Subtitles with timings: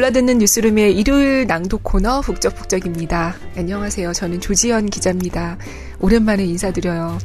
[0.00, 3.34] 골라듣는 뉴스룸의 일요일 낭독 코너 북적북적입니다.
[3.54, 4.14] 안녕하세요.
[4.14, 5.58] 저는 조지현 기자입니다.
[6.00, 7.18] 오랜만에 인사드려요.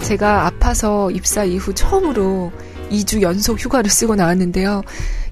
[0.00, 2.50] 제가 아파서 입사 이후 처음으로
[2.90, 4.80] 2주 연속 휴가를 쓰고 나왔는데요.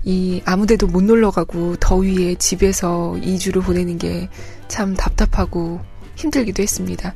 [0.05, 4.29] 이 아무데도 못 놀러 가고 더위에 집에서 2주를 보내는 게
[4.69, 5.81] 참 답답하고
[6.15, 7.15] 힘들기도 했습니다.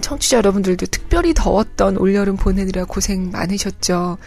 [0.00, 4.18] 청취자 여러분들도 특별히 더웠던 올여름 보내느라 고생 많으셨죠.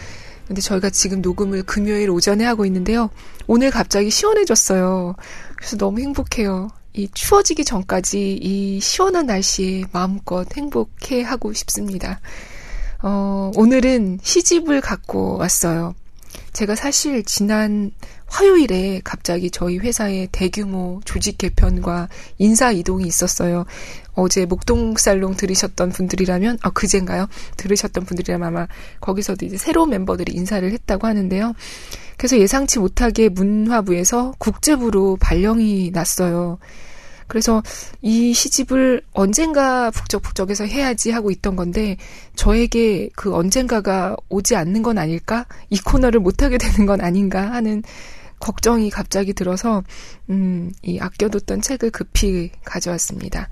[0.50, 3.12] 근데 저희가 지금 녹음을 금요일 오전에 하고 있는데요.
[3.46, 5.16] 오늘 갑자기 시원해졌어요.
[5.56, 6.70] 그래서 너무 행복해요.
[6.94, 12.20] 이 추워지기 전까지 이 시원한 날씨에 마음껏 행복해 하고 싶습니다.
[13.04, 15.94] 어, 오늘은 시집을 갖고 왔어요.
[16.54, 17.92] 제가 사실 지난
[18.26, 23.66] 화요일에 갑자기 저희 회사에 대규모 조직 개편과 인사 이동이 있었어요.
[24.20, 27.28] 어제 목동살롱 들으셨던 분들이라면, 아, 그젠가요?
[27.58, 28.68] 들으셨던 분들이라면 아마
[29.00, 31.54] 거기서도 이제 새로운 멤버들이 인사를 했다고 하는데요.
[32.18, 36.60] 그래서 예상치 못하게 문화부에서 국제부로 발령이 났어요.
[37.28, 37.62] 그래서
[38.02, 41.96] 이 시집을 언젠가 북적북적해서 해야지 하고 있던 건데
[42.36, 45.46] 저에게 그 언젠가가 오지 않는 건 아닐까?
[45.70, 47.84] 이 코너를 못하게 되는 건 아닌가 하는
[48.40, 49.84] 걱정이 갑자기 들어서
[50.30, 53.48] 음, 이 아껴뒀던 책을 급히 가져왔습니다.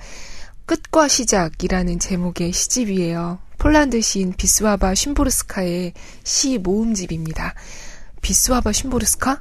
[0.68, 3.40] 끝과 시작이라는 제목의 시집이에요.
[3.58, 5.94] 폴란드 시인 비스와바 슌보르스카의
[6.26, 7.54] 시 모음집입니다.
[8.22, 9.40] 비스와바 슌보르스카?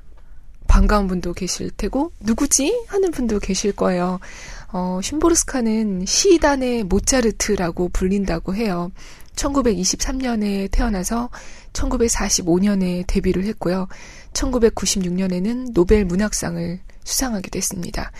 [0.68, 4.20] 반가운 분도 계실 테고 누구지 하는 분도 계실 거예요.
[4.68, 8.92] 어, 슌보르스카는 시단의 모차르트라고 불린다고 해요.
[9.34, 11.30] 1923년에 태어나서
[11.72, 13.88] 1945년에 데뷔를 했고요.
[14.32, 18.12] 1996년에는 노벨 문학상을 수상하게 됐습니다.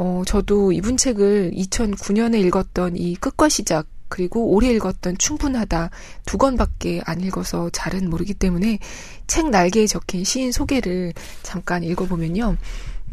[0.00, 5.90] 어, 저도 이분 책을 2009년에 읽었던 이 끝과 시작 그리고 올해 읽었던 충분하다
[6.24, 8.78] 두 권밖에 안 읽어서 잘은 모르기 때문에
[9.26, 12.56] 책 날개에 적힌 시인 소개를 잠깐 읽어보면요.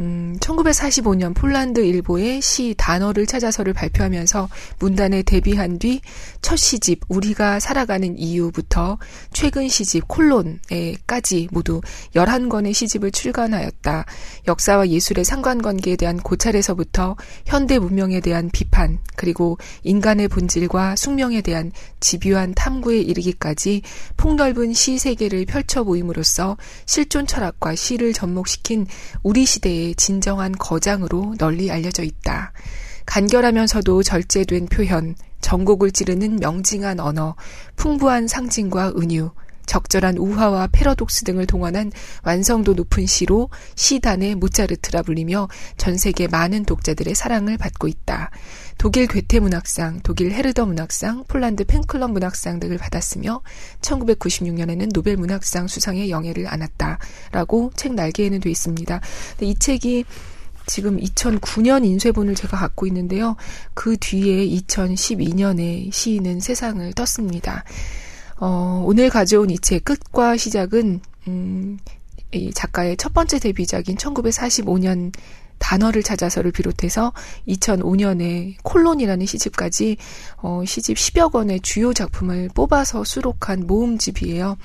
[0.01, 6.01] 음, 1945년 폴란드 일보의 시 단어를 찾아서를 발표하면서 문단에 데뷔한 뒤
[6.45, 9.00] 첫 시집 우리가 살아가는 이유부터
[9.33, 11.81] 최근 시집 콜론에까지 모두
[12.13, 14.06] 11권의 시집을 출간하였다.
[14.47, 22.53] 역사와 예술의 상관관계에 대한 고찰에서부터 현대 문명에 대한 비판, 그리고 인간의 본질과 숙명에 대한 집요한
[22.53, 23.81] 탐구에 이르기까지
[24.17, 28.85] 폭넓은 시 세계를 펼쳐 보임으로써 실존 철학과 시를 접목시킨
[29.23, 32.51] 우리 시대의 진정한 거장으로 널리 알려져 있다.
[33.06, 37.35] 간결하면서도 절제된 표현, 전곡을 찌르는 명징한 언어,
[37.75, 39.31] 풍부한 상징과 은유,
[39.65, 41.91] 적절한 우화와 패러독스 등을 동원한
[42.23, 48.31] 완성도 높은 시로 시단의 모차르트라 불리며 전 세계 많은 독자들의 사랑을 받고 있다.
[48.77, 53.41] 독일 괴테 문학상, 독일 헤르더 문학상, 폴란드 펜클럽 문학상 등을 받았으며
[53.81, 59.01] 1996년에는 노벨 문학상 수상의 영예를 안았다라고 책 날개에는 돼 있습니다.
[59.41, 60.05] 이 책이
[60.67, 63.35] 지금 2009년 인쇄본을 제가 갖고 있는데요.
[63.73, 67.63] 그 뒤에 2012년에 시인은 세상을 떴습니다.
[68.38, 71.79] 어, 오늘 가져온 이 책 끝과 시작은 음,
[72.31, 75.13] 이 작가의 첫 번째 데뷔작인 1945년
[75.57, 77.13] 단어를 찾아서를 비롯해서
[77.47, 79.97] 2005년에 콜론이라는 시집까지
[80.38, 84.57] 어, 시집 10여 권의 주요 작품을 뽑아서 수록한 모음집이에요.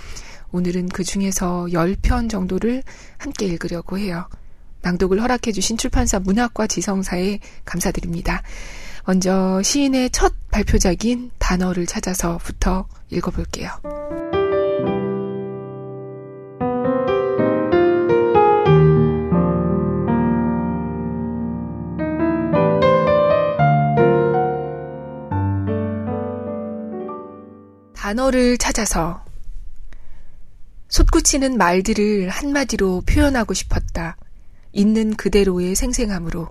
[0.53, 2.83] 오늘은 그 중에서 10편 정도를
[3.19, 4.27] 함께 읽으려고 해요.
[4.83, 8.43] 낭독을 허락해주신 출판사 문학과 지성사에 감사드립니다.
[9.07, 13.71] 먼저 시인의 첫 발표작인 단어를 찾아서부터 읽어볼게요.
[27.95, 29.25] 단어를 찾아서
[30.89, 34.17] 솟구치는 말들을 한마디로 표현하고 싶었다.
[34.73, 36.49] 있는 그대로의 생생함으로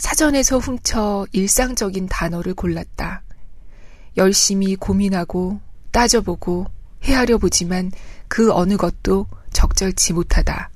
[0.00, 3.22] 사전에서 훔쳐 일상적인 단어를 골랐다.
[4.16, 5.60] 열심히 고민하고
[5.90, 6.66] 따져보고
[7.04, 7.92] 헤아려 보지만
[8.26, 10.70] 그 어느 것도 적절치 못하다.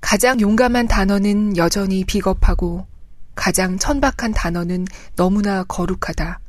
[0.00, 2.88] 가장 용감한 단어는 여전히 비겁하고
[3.36, 6.40] 가장 천박한 단어는 너무나 거룩하다.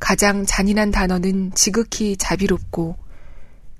[0.00, 2.96] 가장 잔인한 단어는 지극히 자비롭고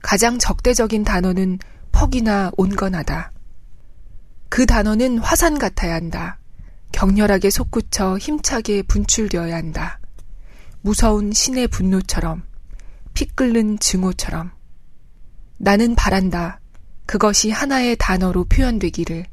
[0.03, 1.61] 가장 적대적인 단어는
[1.93, 3.33] 퍽이나 온건하다.
[4.51, 6.39] 그 단어는 화산 같아야 한다.
[6.93, 9.99] 격렬하게 솟구쳐 힘차게 분출되어야 한다.
[10.83, 12.43] 무서운 신의 분노처럼,
[13.15, 14.51] 피 끓는 증오처럼.
[15.59, 16.61] 나는 바란다.
[17.07, 19.27] 그것이 하나의 단어로 표현되기를.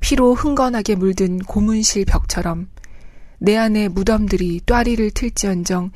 [0.00, 2.68] 피로 흥건하게 물든 고문실 벽처럼
[3.38, 5.90] 내 안의 무덤들이 또아리를 틀지언정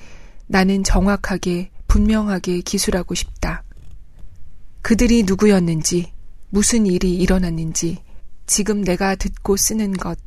[0.47, 3.63] 나는 정확하게 분명하게 기술하고 싶다.
[4.83, 6.13] 그들이 누구였는지,
[6.51, 8.03] 무슨 일이 일어났는지
[8.47, 10.19] 지금 내가 듣고 쓰는 것,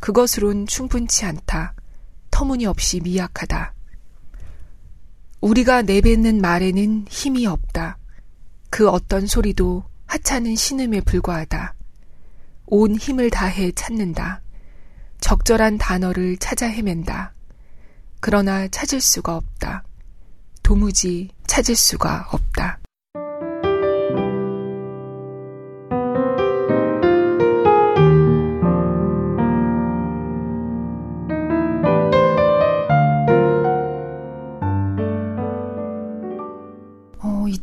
[0.00, 1.74] 그것으론 충분치 않다.
[2.30, 3.74] 터무니없이 미약하다.
[5.40, 7.98] 우리가 내뱉는 말에는 힘이 없다.
[8.70, 11.74] 그 어떤 소리도 하찮은 신음에 불과하다.
[12.66, 14.42] 온 힘을 다해 찾는다.
[15.20, 17.32] 적절한 단어를 찾아 헤맨다.
[18.20, 19.84] 그러나 찾을 수가 없다.
[20.62, 22.80] 도무지 찾을 수가 없다.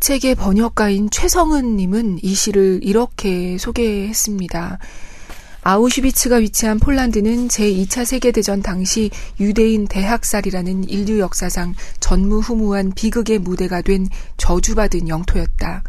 [0.03, 4.77] 책의 번역가인 최성은 님은 이 시를 이렇게 소개했습니다.
[5.61, 15.07] 아우슈비츠가 위치한 폴란드는 제2차 세계대전 당시 유대인 대학살이라는 인류 역사상 전무후무한 비극의 무대가 된 저주받은
[15.07, 15.83] 영토였다.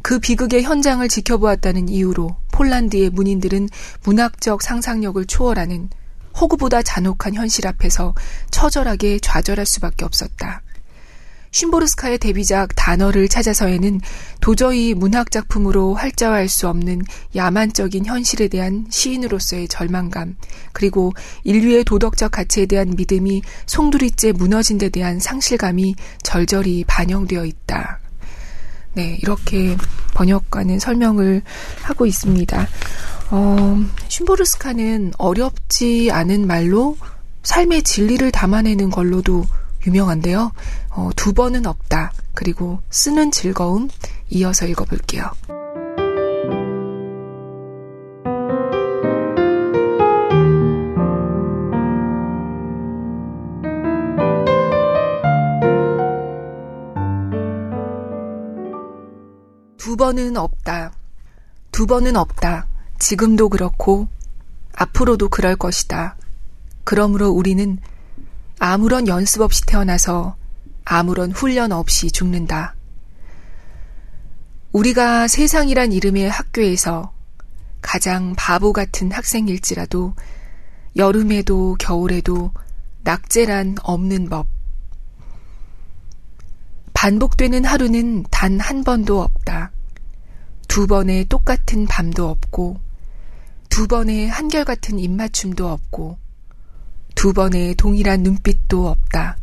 [0.00, 3.68] 그 비극의 현장을 지켜보았다는 이유로 폴란드의 문인들은
[4.04, 5.90] 문학적 상상력을 초월하는
[6.40, 8.14] 호구보다 잔혹한 현실 앞에서
[8.50, 10.62] 처절하게 좌절할 수밖에 없었다.
[11.52, 14.00] 쉼보르스카의 데뷔작 단어를 찾아서에는
[14.40, 17.02] 도저히 문학 작품으로 활자화할 수 없는
[17.36, 20.36] 야만적인 현실에 대한 시인으로서의 절망감,
[20.72, 21.12] 그리고
[21.44, 28.00] 인류의 도덕적 가치에 대한 믿음이 송두리째 무너진 데 대한 상실감이 절절히 반영되어 있다.
[28.94, 29.76] 네, 이렇게
[30.14, 31.42] 번역가는 설명을
[31.82, 32.68] 하고 있습니다.
[33.30, 36.96] 어, 쉼보르스카는 어렵지 않은 말로
[37.42, 39.46] 삶의 진리를 담아내는 걸로도
[39.86, 40.52] 유명한데요.
[40.94, 42.12] 어, 두 번은 없다.
[42.34, 43.88] 그리고 쓰는 즐거움
[44.28, 45.30] 이어서 읽어볼게요.
[59.78, 60.92] 두 번은 없다.
[61.70, 62.66] 두 번은 없다.
[62.98, 64.08] 지금도 그렇고
[64.74, 66.16] 앞으로도 그럴 것이다.
[66.84, 67.78] 그러므로 우리는
[68.58, 70.36] 아무런 연습 없이 태어나서
[70.92, 72.74] 아무런 훈련 없이 죽는다.
[74.72, 77.14] 우리가 세상이란 이름의 학교에서
[77.80, 80.14] 가장 바보 같은 학생일지라도
[80.96, 82.52] 여름에도 겨울에도
[83.04, 84.46] 낙제란 없는 법.
[86.92, 89.72] 반복되는 하루는 단 한 번도 없다.
[90.68, 92.78] 두 번의 똑같은 밤도 없고,
[93.70, 96.18] 두 번의 한결같은 입맞춤도 없고,
[97.14, 99.38] 두 번의 동일한 눈빛도 없다.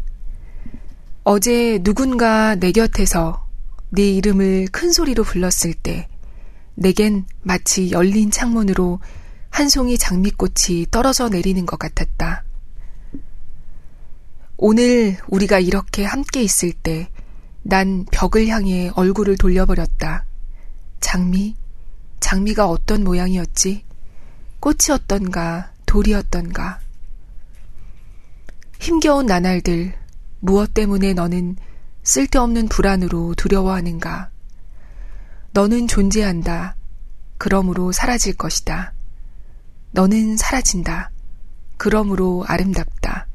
[1.23, 3.47] 어제 누군가 내 곁에서
[3.89, 6.07] 네 이름을 큰 소리로 불렀을 때
[6.75, 8.99] 내겐 마치 열린 창문으로
[9.49, 12.43] 한 송이 장미꽃이 떨어져 내리는 것 같았다.
[14.57, 17.09] 오늘 우리가 이렇게 함께 있을 때
[17.61, 20.25] 난 벽을 향해 얼굴을 돌려버렸다.
[21.01, 21.55] 장미?
[22.19, 23.85] 장미가 어떤 모양이었지?
[24.59, 26.79] 꽃이었던가, 돌이었던가.
[28.79, 29.93] 힘겨운 나날들,
[30.39, 31.57] 무엇 때문에 너는
[32.03, 34.29] 쓸데없는 불안으로 두려워하는가?
[35.51, 36.75] 너는 존재한다.
[37.37, 38.93] 그러므로 사라질 것이다.
[39.91, 41.11] 너는 사라진다.
[41.77, 43.27] 그러므로 아름답다.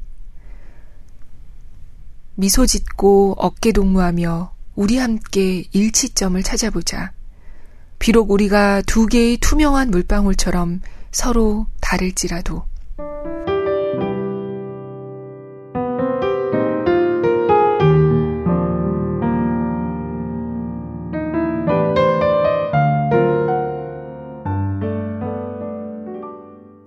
[2.35, 7.13] 미소 짓고 어깨 동무하며 우리 함께 일치점을 찾아보자.
[7.97, 10.81] 비록 우리가 두 개의 투명한 물방울처럼
[11.11, 12.65] 서로 다를지라도.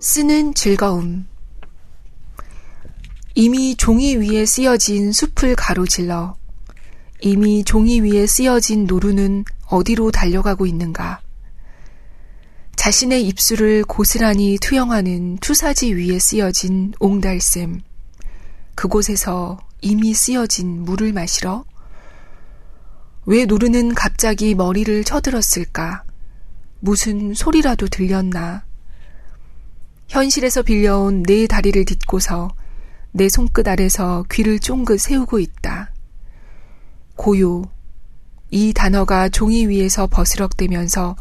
[0.01, 1.27] 쓰는 즐거움.
[3.35, 6.37] 이미 종이 위에 쓰여진 숲을 가로질러
[7.19, 11.19] 이미 종이 위에 쓰여진 노루는 어디로 달려가고 있는가?
[12.77, 17.81] 자신의 입술을 고스란히 투영하는 투사지 위에 쓰여진 옹달샘.
[18.75, 21.65] 그곳에서 이미 쓰여진 물을 마시러?
[23.25, 26.03] 왜 노루는 갑자기 머리를 쳐들었을까?
[26.79, 28.68] 무슨 소리라도 들렸나?
[30.09, 32.49] 현실에서 빌려온 내 다리를 딛고서
[33.11, 35.91] 내 손끝 아래서 귀를 쫑긋 세우고 있다.
[37.15, 37.63] 고요.
[38.49, 41.15] 이 단어가 종이 위에서 버스럭대면서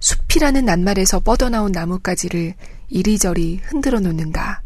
[0.00, 2.54] 숲이라는 낱말에서 뻗어나온 나뭇가지를
[2.88, 4.62] 이리저리 흔들어 놓는다.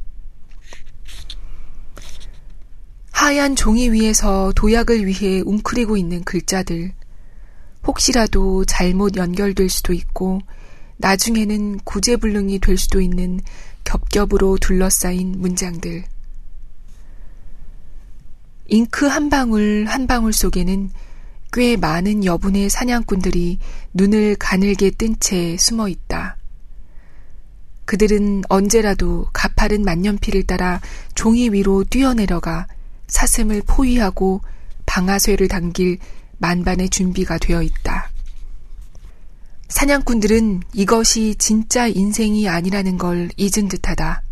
[3.10, 6.92] 하얀 종이 위에서 도약을 위해 웅크리고 있는 글자들.
[7.86, 10.40] 혹시라도 잘못 연결될 수도 있고
[10.98, 13.40] 나중에는 구제불능이 될 수도 있는
[13.84, 16.04] 겹겹으로 둘러싸인 문장들.
[18.66, 20.90] 잉크 한 방울 한 방울 속에는
[21.52, 23.58] 꽤 많은 여분의 사냥꾼들이
[23.92, 26.36] 눈을 가늘게 뜬 채 숨어 있다.
[27.84, 30.80] 그들은 언제라도 가파른 만년필을 따라
[31.14, 32.66] 종이 위로 뛰어내려가
[33.08, 34.40] 사슴을 포위하고
[34.86, 35.98] 방아쇠를 당길
[36.38, 38.10] 만반의 준비가 되어 있다.
[39.68, 44.22] 사냥꾼들은 이것이 진짜 인생이 아니라는 걸 잊은 듯하다.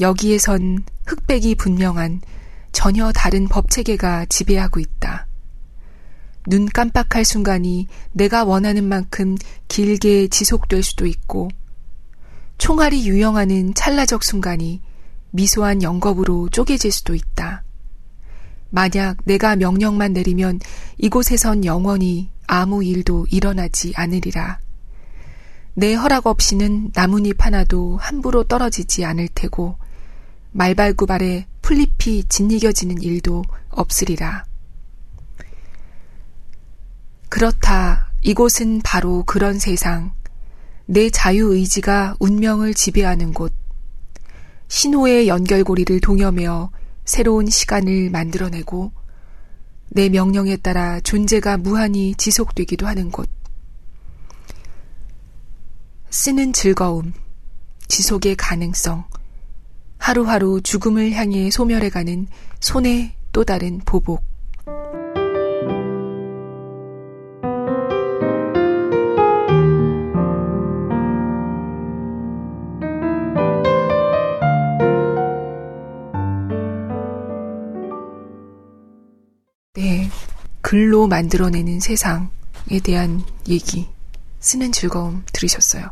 [0.00, 2.22] 여기에선 흑백이 분명한
[2.72, 5.26] 전혀 다른 법 체계가 지배하고 있다.
[6.46, 9.36] 눈 깜빡할 순간이 내가 원하는 만큼
[9.68, 11.48] 길게 지속될 수도 있고,
[12.58, 14.80] 총알이 유영하는 찰나적 순간이
[15.30, 17.62] 미소한 영겁으로 쪼개질 수도 있다.
[18.70, 20.60] 만약 내가 명령만 내리면
[20.98, 24.58] 이곳에선 영원히 아무 일도 일어나지 않으리라.
[25.74, 29.76] 내 허락 없이는 나뭇잎 하나도 함부로 떨어지지 않을 테고
[30.50, 34.44] 말발굽 아래 풀잎이 짓이겨지는 일도 없으리라.
[37.28, 38.10] 그렇다.
[38.22, 40.12] 이곳은 바로 그런 세상.
[40.86, 43.52] 내 자유의지가 운명을 지배하는 곳.
[44.66, 46.72] 신호의 연결고리를 동여매어
[47.04, 48.90] 새로운 시간을 만들어내고
[49.92, 53.28] 내 명령에 따라 존재가 무한히 지속되기도 하는 곳.
[56.10, 57.12] 쓰는 즐거움,
[57.88, 59.04] 지속의 가능성,
[59.98, 62.28] 하루하루 죽음을 향해 소멸해가는
[62.60, 64.22] 손의 또 다른 보복.
[80.70, 83.88] 글로 만들어내는 세상에 대한 얘기,
[84.38, 85.90] 쓰는 즐거움 들으셨어요.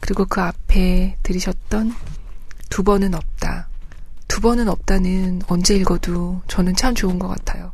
[0.00, 1.94] 그리고 그 앞에 들으셨던
[2.68, 3.70] 두 번은 없다.
[4.28, 7.72] 두 번은 없다는 언제 읽어도 저는 참 좋은 것 같아요.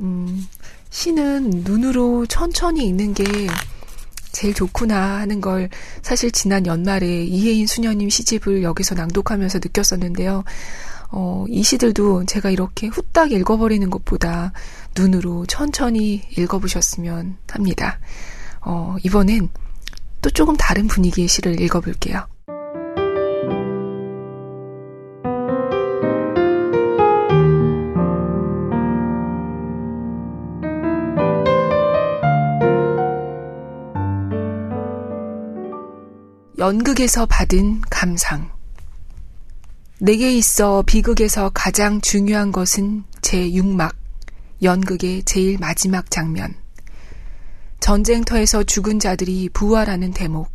[0.00, 0.48] 음,
[0.88, 3.24] 시는 눈으로 천천히 읽는 게
[4.32, 5.68] 제일 좋구나 하는 걸
[6.00, 10.42] 사실 지난 연말에 이혜인 수녀님 시집을 여기서 낭독하면서 느꼈었는데요.
[11.12, 14.52] 어, 이 시들도 제가 이렇게 후딱 읽어버리는 것보다
[14.96, 17.98] 눈으로 천천히 읽어보셨으면 합니다.
[18.60, 19.48] 어, 이번엔
[20.22, 22.26] 또 조금 다른 분위기의 시를 읽어볼게요.
[36.58, 38.59] 연극에서 받은 감상.
[40.02, 43.94] 내게 있어 비극에서 가장 중요한 것은 제6막,
[44.62, 46.54] 연극의 제일 마지막 장면.
[47.80, 50.48] 전쟁터에서 죽은 자들이 부활하는 대목.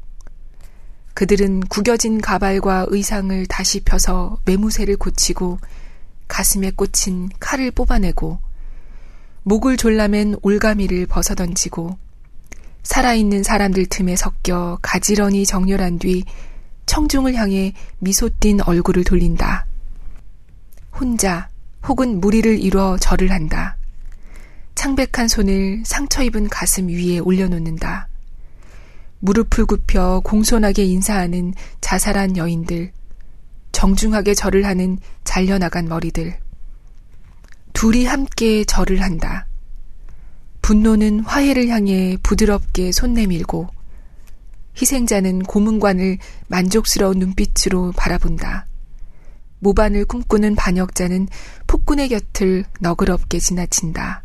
[1.13, 5.59] 그들은 구겨진 가발과 의상을 다시 펴서 매무새를 고치고
[6.27, 8.39] 가슴에 꽂힌 칼을 뽑아내고
[9.43, 11.99] 목을 졸라맨 올가미를 벗어던지고
[12.81, 16.23] 살아있는 사람들 틈에 섞여 가지런히 정렬한 뒤
[16.85, 19.65] 청중을 향해 미소 띤 얼굴을 돌린다.
[20.93, 21.49] 혼자
[21.87, 23.77] 혹은 무리를 이뤄 절을 한다.
[24.75, 28.07] 창백한 손을 상처 입은 가슴 위에 올려놓는다.
[29.19, 32.91] 무릎을 굽혀 공손하게 인사하는 자살한 여인들,
[33.71, 36.37] 정중하게 절을 하는 잘려나간 머리들.
[37.73, 39.47] 둘이 함께 절을 한다.
[40.61, 43.67] 분노는 화해를 향해 부드럽게 손 내밀고,
[44.79, 46.17] 희생자는 고문관을
[46.47, 48.67] 만족스러운 눈빛으로 바라본다.
[49.59, 51.27] 모반을 꿈꾸는 반역자는
[51.67, 54.23] 폭군의 곁을 너그럽게 지나친다.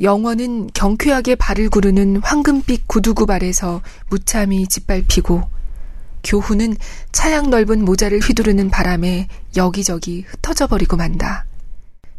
[0.00, 5.42] 영원은 경쾌하게 발을 구르는 황금빛 구두구 발에서 무참히 짓밟히고
[6.24, 6.76] 교훈은
[7.12, 11.44] 차양 넓은 모자를 휘두르는 바람에 여기저기 흩어져 버리고 만다.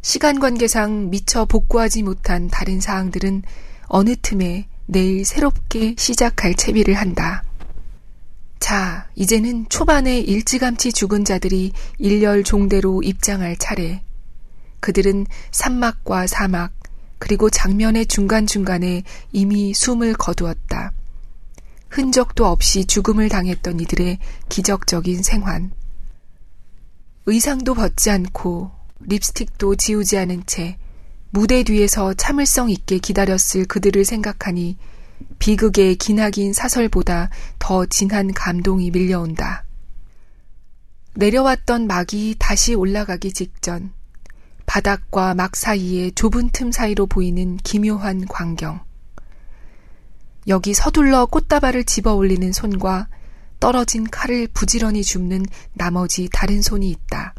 [0.01, 3.43] 시간 관계상 미처 복구하지 못한 다른 사항들은
[3.85, 7.43] 어느 틈에 내일 새롭게 시작할 채비를 한다.
[8.61, 14.03] 자, 이제는 초반에 일찌감치 죽은 자들이 일렬 종대로 입장할 차례.
[14.79, 16.71] 그들은 산막과 사막,
[17.17, 19.01] 그리고 장면의 중간중간에
[19.31, 20.91] 이미 숨을 거두었다.
[21.89, 25.71] 흔적도 없이 죽음을 당했던 이들의 기적적인 생환.
[27.25, 30.77] 의상도 벗지 않고 립스틱도 지우지 않은 채
[31.31, 34.77] 무대 뒤에서 참을성 있게 기다렸을 그들을 생각하니
[35.39, 39.63] 비극의 기나긴 사설보다 더 진한 감동이 밀려온다.
[41.15, 43.91] 내려왔던 막이 다시 올라가기 직전
[44.65, 48.79] 바닥과 막 사이에 좁은 틈 사이로 보이는 기묘한 광경.
[50.47, 53.07] 여기 서둘러 꽃다발을 집어 올리는 손과
[53.59, 57.35] 떨어진 칼을 부지런히 줍는 나머지 다른 손이 있다.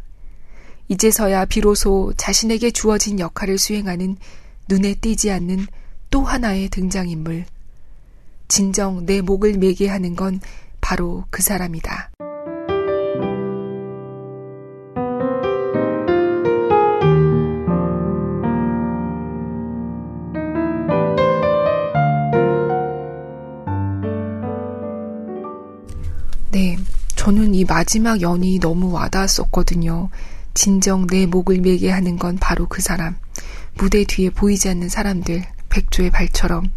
[0.89, 4.17] 이제서야 비로소 자신에게 주어진 역할을 수행하는
[4.69, 5.67] 눈에 띄지 않는
[6.11, 7.47] 또 하나의 등장인물.
[8.55, 10.39] 진정 내 목을 매게 하는 건
[10.83, 12.11] 바로 그 사람이다.
[26.51, 26.77] 네.
[27.17, 30.11] 저는 이 마지막 연이 너무 와닿았었거든요.
[30.53, 33.17] 진정 내 목을 매게 하는 건 바로 그 사람.
[33.79, 35.43] 무대 뒤에 보이지 않는 사람들.
[35.71, 36.71] 백조의 발처럼.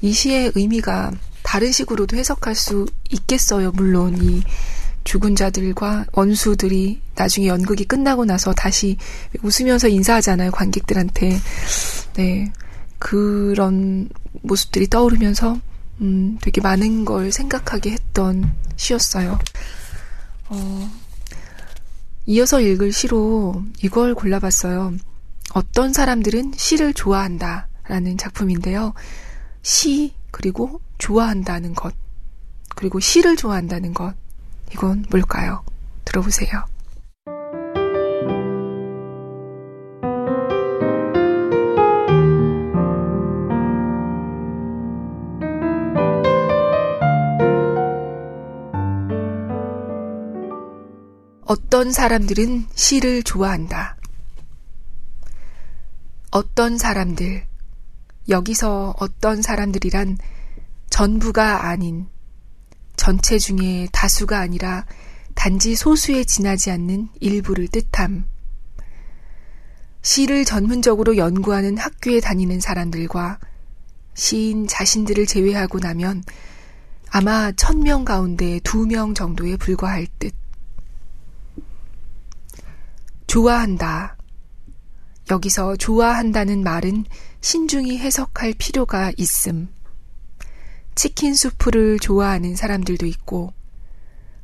[0.00, 1.12] 이 시의 의미가
[1.42, 3.70] 다른 식으로도 해석할 수 있겠어요.
[3.72, 4.42] 물론 이
[5.04, 8.96] 죽은 자들과 원수들이 나중에 연극이 끝나고 나서 다시
[9.42, 10.50] 웃으면서 인사하잖아요.
[10.50, 11.38] 관객들한테.
[12.14, 12.52] 네.
[12.98, 14.08] 그런
[14.42, 15.60] 모습들이 떠오르면서
[16.00, 19.38] 음, 되게 많은 걸 생각하게 했던 시였어요.
[20.48, 20.90] 어,
[22.26, 24.94] 이어서 읽을 시로 이걸 골라봤어요.
[25.54, 28.92] 어떤 사람들은 시를 좋아한다 라는 작품인데요.
[29.66, 31.92] 시, 그리고 좋아한다는 것,
[32.76, 34.14] 그리고 시를 좋아한다는 것,
[34.72, 35.64] 이건 뭘까요?
[36.04, 36.64] 들어보세요.
[51.44, 53.96] 어떤 사람들은 시를 좋아한다.
[56.30, 57.48] 어떤 사람들,
[58.28, 60.18] 여기서 어떤 사람들이란
[60.90, 62.06] 전부가 아닌
[62.96, 64.86] 전체 중에 다수가 아니라
[65.34, 68.24] 단지 소수에 지나지 않는 일부를 뜻함.
[70.02, 73.38] 시를 전문적으로 연구하는 학교에 다니는 사람들과
[74.14, 76.22] 시인 자신들을 제외하고 나면
[77.10, 80.32] 아마 천 명 가운데 두 명 정도에 불과할 듯.
[83.26, 84.15] 좋아한다.
[85.30, 87.04] 여기서 좋아한다는 말은
[87.40, 89.68] 신중히 해석할 필요가 있음.
[90.94, 93.52] 치킨 수프를 좋아하는 사람들도 있고,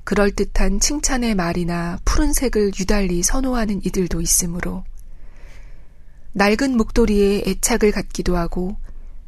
[0.04, 4.85] 그럴듯한 칭찬의 말이나 푸른색을 유달리 선호하는 이들도 있으므로,
[6.33, 8.76] 낡은 목도리에 애착을 갖기도 하고,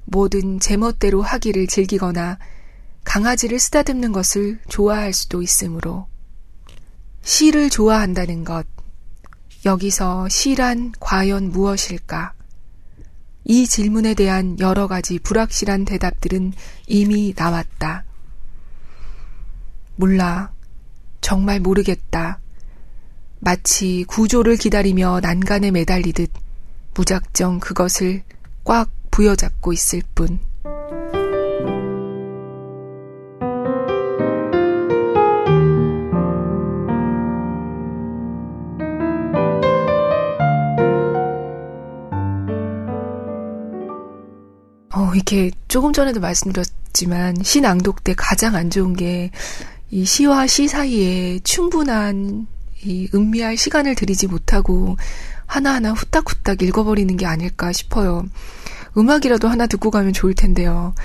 [0.07, 2.39] 뭐든 제멋대로 하기를 즐기거나,
[3.05, 6.09] 강아지를 쓰다듬는 것을 좋아할 수도 있으므로,
[7.23, 8.67] 시를 좋아한다는 것,
[9.65, 12.35] 여기서 시란 과연 무엇일까?
[13.45, 16.53] 이 질문에 대한 여러 가지 불확실한 대답들은
[16.87, 18.05] 이미 나왔다.
[19.97, 20.53] 몰라.
[21.21, 22.41] 정말 모르겠다.
[23.41, 26.31] 마치 구조를 기다리며 난간에 매달리듯
[26.95, 28.23] 무작정 그것을
[28.65, 30.41] 꽉 부여잡고 있을 뿐.
[45.15, 49.31] 이렇게 조금 전에도 말씀드렸지만 시 낭독 때 가장 안 좋은 게
[49.95, 52.49] 이 시와 시 사이에 충분한
[52.83, 54.97] 이 음미할 시간을 들이지 못하고
[55.47, 58.27] 하나하나 후딱후딱 읽어버리는 게 아닐까 싶어요.
[58.99, 60.97] 음악이라도 하나 듣고 가면 좋을 텐데요.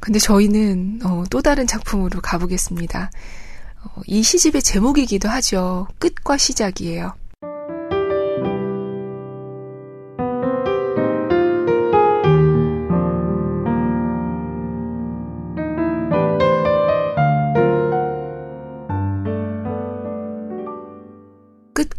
[0.00, 3.10] 근데 저희는 어, 또 다른 작품으로 가보겠습니다.
[3.82, 5.86] 어, 이 시집의 제목이기도 하죠.
[5.98, 7.12] 끝과 시작이에요.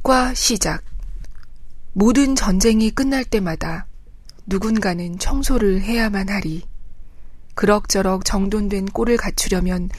[0.06, 0.84] 끝과 시작.
[1.94, 3.88] 모든 전쟁이 끝날 때마다
[4.46, 6.64] 누군가는 청소를 해야만 하리.
[7.56, 9.90] 그럭저럭 정돈된 꼴을 갖추려면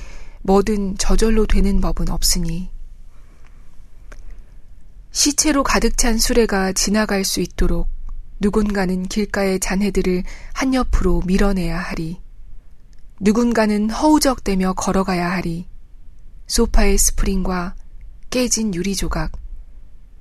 [0.42, 2.70] 뭐든 저절로 되는 법은 없으니.
[5.10, 7.88] 시체로 가득 찬 수레가 지나갈 수 있도록
[8.38, 12.20] 누군가는 길가의 잔해들을 한 옆으로 밀어내야 하리.
[13.18, 15.66] 누군가는 허우적대며 걸어가야 하리.
[16.46, 17.74] 소파의 스프링과
[18.30, 19.32] 깨진 유리 조각,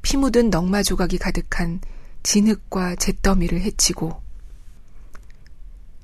[0.06, 1.82] 피 묻은 넝마 조각이 가득한
[2.22, 4.22] 진흙과 잿더미를 헤치고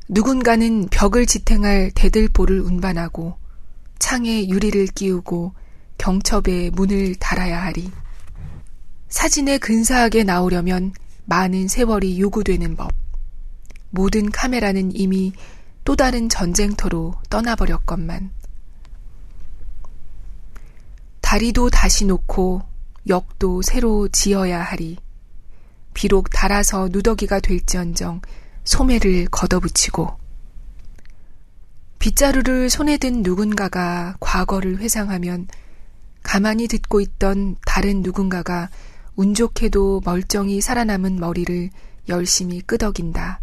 [0.10, 3.38] 누군가는 벽을 지탱할 대들보를 운반하고
[4.00, 5.54] 창에 유리를 끼우고
[6.00, 7.92] 경첩에 문을 달아야 하리.
[9.10, 10.94] 사진에 근사하게 나오려면
[11.26, 12.92] 많은 세월이 요구되는 법.
[13.92, 15.32] 모든 카메라는 이미
[15.84, 18.32] 또 다른 전쟁터로 떠나버렸건만.
[21.22, 22.71] 다리도 다시 놓고
[23.08, 24.98] 역도 새로 지어야 하리.
[25.94, 28.22] 비록 달아서 누더기가 될지언정
[28.64, 30.22] 소매를 걷어붙이고
[32.00, 35.48] 빗자루를 손에 든 누군가가 과거를 회상하면
[36.24, 38.70] 가만히 듣고 있던 다른 누군가가
[39.16, 41.70] 운 좋게도 멀쩡히 살아남은 머리를
[42.10, 43.40] 열심히 끄덕인다.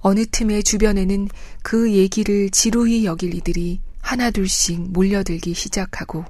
[0.00, 1.28] 어느 틈에 주변에는
[1.62, 6.24] 그 얘기를 지루히 여길 이들이 하나둘씩 몰려들기 시작하고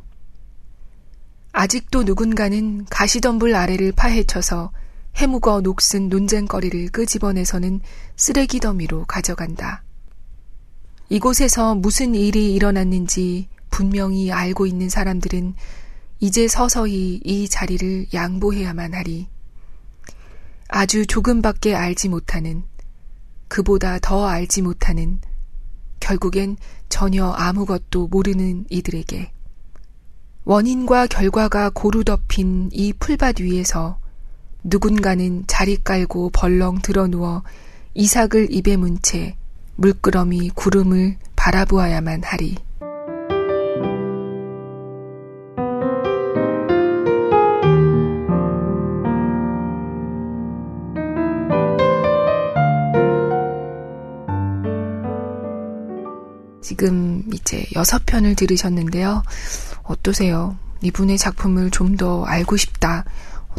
[1.57, 4.73] 아직도 누군가는 가시덤불 아래를 파헤쳐서
[5.15, 7.81] 해묵어 녹슨 논쟁거리를 끄집어내서는
[8.17, 9.85] 쓰레기 더미로 가져간다.
[11.09, 15.55] 이곳에서 무슨 일이 일어났는지 분명히 알고 있는 사람들은
[16.19, 19.29] 이제 서서히 이 자리를 양보해야만 하리.
[20.67, 22.65] 아주 조금밖에 알지 못하는,
[23.47, 25.21] 그보다 더 알지 못하는,
[26.01, 26.57] 결국엔
[26.89, 29.34] 전혀 아무것도 모르는 이들에게
[30.45, 33.99] 원인과 결과가 고루 덮인 이 풀밭 위에서
[34.63, 37.43] 누군가는 자리 깔고 벌렁 드러누워
[37.95, 39.37] 이삭을 입에 문 채
[39.77, 42.57] 물끄러미 구름을 바라보아야만 하리.
[56.75, 59.23] 지금 이제 여섯 편을 들으셨는데요.
[59.85, 60.57] 어떠세요?
[60.83, 63.05] 이분의 작품을 좀 더 알고 싶다,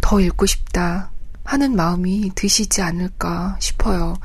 [0.02, 1.12] 더 읽고 싶다
[1.46, 4.18] 하는 마음이 드시지 않을까 싶어요.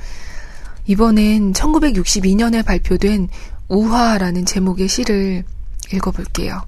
[0.87, 3.29] 이번엔 1962년에 발표된
[3.69, 5.45] 우화라는 제목의 시를
[5.93, 6.61] 읽어볼게요.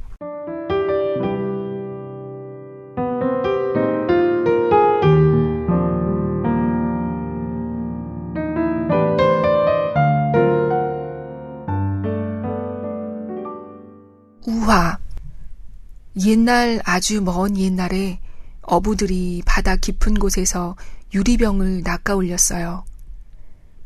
[16.32, 18.18] 옛날 아주 먼 옛날에
[18.62, 20.76] 어부들이 바다 깊은 곳에서
[21.12, 22.84] 유리병을 낚아 올렸어요.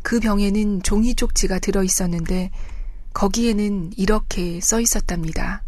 [0.02, 2.52] 그 병에는 종이 쪽지가 들어 있었는데
[3.14, 5.64] 거기에는 이렇게 써 있었답니다.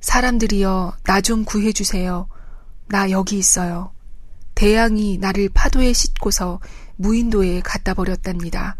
[0.00, 2.28] 사람들이여, 나 좀 구해주세요.
[2.88, 3.92] 나 여기 있어요.
[4.56, 6.58] 대양이 나를 파도에 싣고서
[6.96, 8.76] 무인도에 갖다 버렸답니다.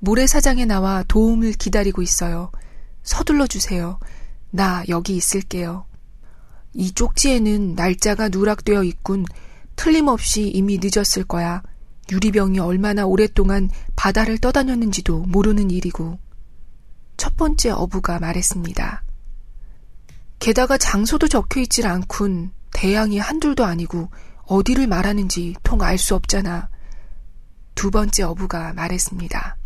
[0.00, 2.50] 모래사장에 나와 도움을 기다리고 있어요.
[3.04, 4.00] 서둘러 주세요.
[4.50, 5.84] 나 여기 있을게요.
[6.76, 9.24] 이 쪽지에는 날짜가 누락되어 있군.
[9.76, 11.62] 틀림없이 이미 늦었을 거야.
[12.12, 16.18] 유리병이 얼마나 오랫동안 바다를 떠다녔는지도 모르는 일이고.
[17.16, 19.02] 첫 번째 어부가 말했습니다.
[20.38, 22.52] 게다가 장소도 적혀 있질 않군.
[22.74, 24.10] 대양이 한둘도 아니고
[24.44, 26.68] 어디를 말하는지 통 알 수 없잖아.
[27.74, 29.56] 두 번째 어부가 말했습니다.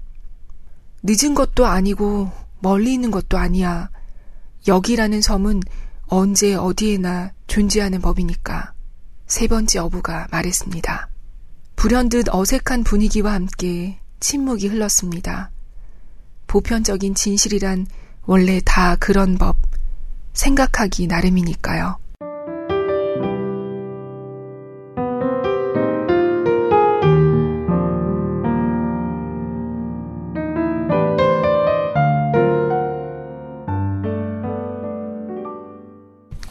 [1.03, 3.91] 늦은 것도 아니고 멀리 있는 것도 아니야.
[4.69, 5.61] 여기라는 섬은
[6.13, 8.73] 언제 어디에나 존재하는 법이니까.
[9.29, 11.09] 세 번째 어부가 말했습니다.
[11.77, 15.53] 불현듯 어색한 분위기와 함께 침묵이 흘렀습니다.
[16.49, 17.87] 보편적인 진실이란
[18.27, 19.57] 원래 다 그런 법,
[20.33, 22.00] 생각하기 나름이니까요.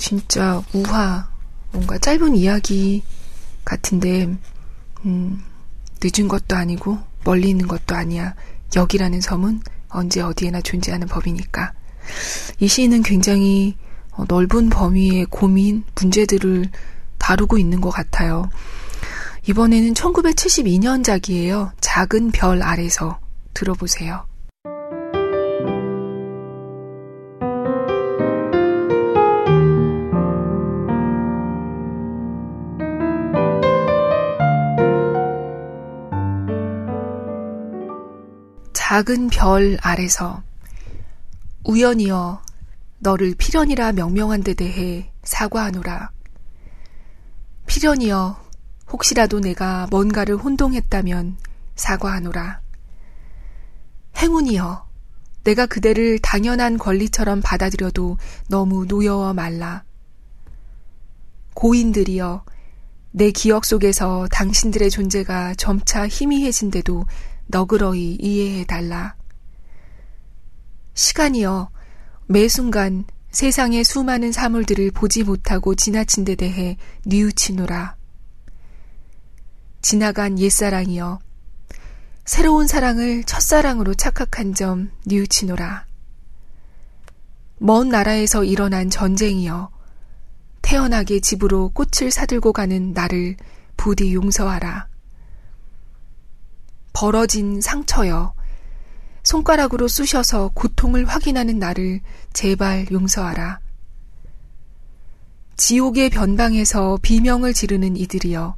[0.10, 1.30] 진짜 우화,
[1.72, 3.04] 뭔가 짧은 이야기
[3.63, 4.28] 같은데,
[5.06, 5.43] 음,
[6.02, 8.34] 늦은 것도 아니고 멀리 있는 것도 아니야.
[8.76, 11.74] 여기라는 섬은 언제 어디에나 존재하는 법이니까.
[12.60, 13.78] 이 시인은 굉장히
[14.10, 16.72] 어, 넓은 범위의 고민, 문제들을
[17.19, 18.50] 다루고 있는 것 같아요.
[19.48, 21.69] 이번에는 1972년작이에요.
[21.82, 23.19] 작은 별 아래서
[23.54, 24.26] 들어보세요.
[39.00, 40.44] 작은 별 아래서
[41.64, 42.42] 우연이여
[42.98, 46.12] 너를 필연이라 명명한 데 대해 사과하노라.
[47.66, 48.38] 필연이여
[48.92, 51.38] 혹시라도 내가 뭔가를 혼동했다면
[51.76, 52.60] 사과하노라.
[54.18, 54.86] 행운이여
[55.46, 58.18] 내가 그대를 당연한 권리처럼 받아들여도
[58.50, 59.84] 너무 노여워 말라.
[61.54, 62.44] 고인들이여
[63.12, 67.06] 내 기억 속에서 당신들의 존재가 점차 희미해진데도
[67.50, 69.16] 너그러이 이해해 달라.
[70.94, 71.70] 시간이여
[72.28, 77.96] 매 순간 세상의 수많은 사물들을 보지 못하고 지나친 데 대해 뉘우치노라.
[79.82, 81.20] 지나간 옛사랑이여
[82.26, 85.86] 새로운 사랑을 첫사랑으로 착각한 점 뉘우치노라.
[87.58, 89.72] 먼 나라에서 일어난 전쟁이여
[90.62, 93.38] 태연하게 집으로 꽃을 사들고 가는 나를
[93.76, 94.88] 부디 용서하라.
[96.93, 98.34] 벌어진 상처여
[99.23, 102.02] 손가락으로 쑤셔서 고통을 확인하는 나를
[102.34, 103.60] 제발 용서하라.
[105.58, 108.56] 지옥의 변방에서 비명을 지르는 이들이여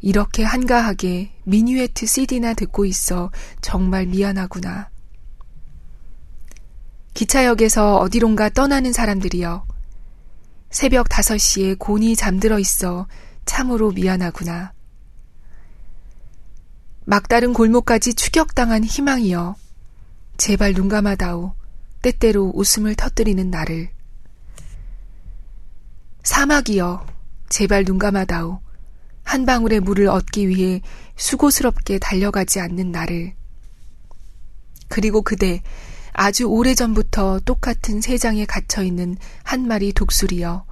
[0.00, 4.90] 이렇게 한가하게 미뉴에트 CD나 듣고 있어 정말 미안하구나.
[7.14, 9.66] 기차역에서 어디론가 떠나는 사람들이여.
[10.70, 13.06] 새벽 5시에 곤히 잠들어 있어
[13.44, 14.72] 참으로 미안하구나.
[17.04, 19.56] 막다른 골목까지 추격당한 희망이여.
[20.36, 21.54] 제발 눈 감아다오.
[22.02, 23.90] 때때로 웃음을 터뜨리는 나를.
[26.22, 27.06] 사막이여.
[27.48, 28.60] 제발 눈 감아다오.
[29.22, 30.82] 한 방울의 물을 얻기 위해
[31.16, 33.34] 수고스럽게 달려가지 않는 나를.
[34.88, 35.62] 그리고 그대,
[36.12, 40.66] 아주 오래전부터 똑같은 세장에 갇혀 있는 한 마리 독수리여.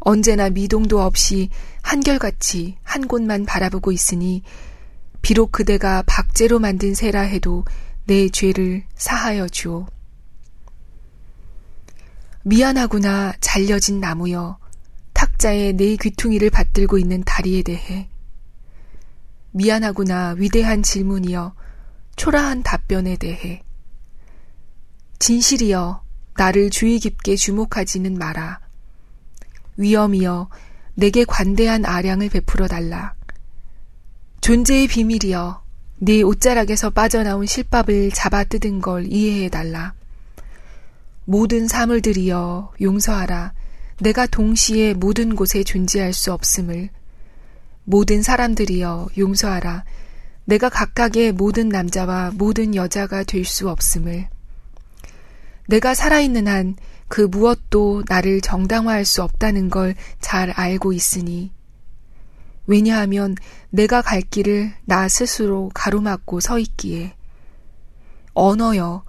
[0.00, 1.50] 언제나 미동도 없이
[1.82, 4.42] 한결같이 한 곳만 바라보고 있으니
[5.22, 7.64] 비록 그대가 박제로 만든 새라 해도
[8.06, 9.86] 내 죄를 사하여 주오.
[12.42, 14.58] 미안하구나 잘려진 나무여
[15.12, 18.08] 탁자에 내 귀퉁이를 받들고 있는 다리에 대해
[19.50, 21.54] 미안하구나 위대한 질문이여
[22.16, 23.62] 초라한 답변에 대해
[25.18, 26.02] 진실이여
[26.36, 28.60] 나를 주의 깊게 주목하지는 마라.
[29.76, 30.48] 위험이여
[30.94, 33.14] 내게 관대한 아량을 베풀어 달라.
[34.48, 35.62] 존재의 비밀이여
[35.98, 39.92] 네 옷자락에서 빠져나온 실밥을 잡아 뜯은 걸 이해해 달라.
[41.26, 43.52] 모든 사물들이여 용서하라.
[44.00, 46.88] 내가 동시에 모든 곳에 존재할 수 없음을.
[47.84, 49.84] 모든 사람들이여 용서하라.
[50.46, 54.28] 내가 각각의 모든 남자와 모든 여자가 될 수 없음을.
[55.66, 56.74] 내가 살아있는 한
[57.08, 61.52] 그 무엇도 나를 정당화할 수 없다는 걸 잘 알고 있으니.
[62.68, 63.34] 왜냐하면
[63.70, 67.14] 내가 갈 길을 나 스스로 가로막고 서 있기에.
[68.34, 69.02] 언어여,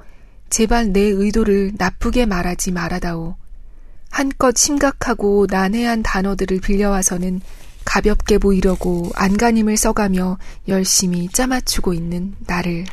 [0.49, 3.35] 제발 내 의도를 나쁘게 말하지 말아다오.
[4.09, 7.41] 한껏 심각하고 난해한 단어들을 빌려와서는
[7.83, 10.37] 가볍게 보이려고 안간힘을 써가며
[10.69, 12.85] 열심히 짜맞추고 있는 나를.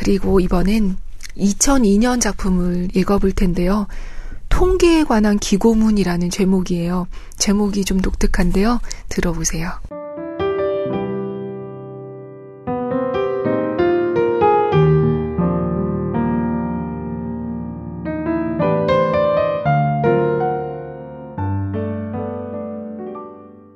[0.00, 0.96] 그리고 이번엔
[1.36, 3.86] 2002년 작품을 읽어볼 텐데요.
[4.48, 7.06] 통계에 관한 기고문이라는 제목이에요.
[7.36, 8.80] 제목이 좀 독특한데요.
[9.10, 9.68] 들어보세요.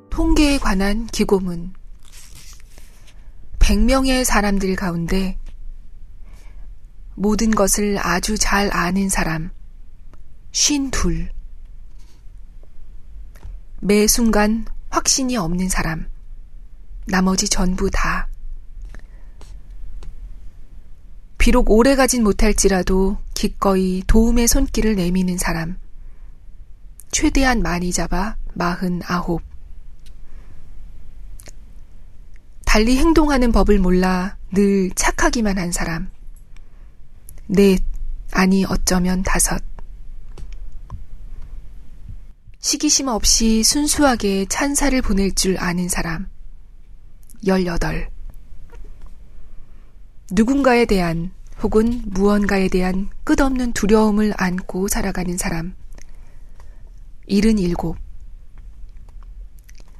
[0.09, 1.75] 통계에 관한 기고문.
[3.59, 5.37] 100명의 사람들 가운데
[7.15, 9.51] 모든 것을 아주 잘 아는 사람,
[10.53, 11.31] 쉰 둘.
[13.81, 16.09] 매 순간 확신이 없는 사람,
[17.07, 18.29] 나머지 전부 다.
[21.39, 25.77] 비록 오래 가진 못할지라도 기꺼이 도움의 손길을 내미는 사람,
[27.11, 29.43] 최대한 많이 잡아 마흔 아홉.
[32.65, 36.14] 달리 행동하는 법을 몰라 늘 착하기만 한 사람.
[37.47, 37.83] 넷,
[38.33, 39.63] 아니 어쩌면 다섯.
[42.59, 46.29] 시기심 없이 순수하게 찬사를 보낼 줄 아는 사람.
[47.47, 48.09] 열여덟.
[50.31, 55.75] 누군가에 대한 혹은 무언가에 대한 끝없는 두려움을 안고 살아가는 사람.
[57.27, 57.99] 일흔일곱.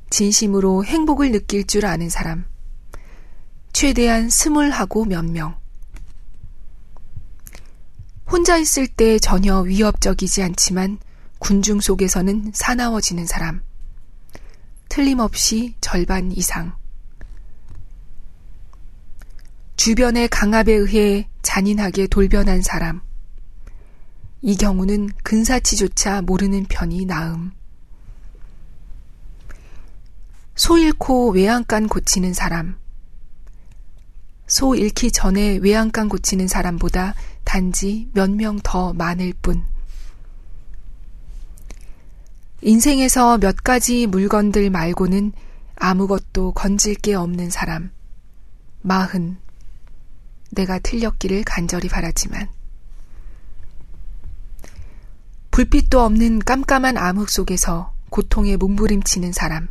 [0.09, 2.47] 진심으로 행복을 느낄 줄 아는 사람.
[3.75, 5.64] 최대한 스물하고 몇 명.
[8.31, 10.99] 혼자 있을 때 전혀 위협적이지 않지만
[11.39, 13.63] 군중 속에서는 사나워지는 사람.
[14.89, 16.75] 틀림없이 절반 이상.
[19.77, 23.03] 주변의 강압에 의해 잔인하게 돌변한 사람.
[24.41, 27.53] 이 경우는 근사치조차 모르는 편이 나음.
[30.55, 32.79] 소 잃고 외양간 고치는 사람.
[34.47, 39.65] 소 잃기 전에 외양간 고치는 사람보다 단지 몇 명 더 많을 뿐.
[42.63, 45.33] 인생에서 몇 가지 물건들 말고는
[45.77, 47.91] 아무것도 건질 게 없는 사람.
[48.81, 49.37] 마흔.
[50.53, 52.49] 내가 틀렸기를 간절히 바라지만.
[55.51, 59.69] 불빛도 없는 깜깜한 암흑 속에서 고통에 몸부림치는 사람.